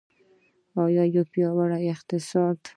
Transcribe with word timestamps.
یو 1.15 1.23
پیاوړی 1.33 1.83
اقتصاد. 1.95 2.57